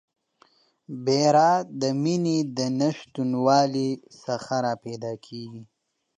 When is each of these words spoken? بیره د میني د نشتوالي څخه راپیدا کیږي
بیره 1.05 1.51
د 1.81 1.83
میني 2.03 2.39
د 2.57 2.59
نشتوالي 2.79 3.89
څخه 4.23 4.53
راپیدا 4.65 5.13
کیږي 5.25 5.61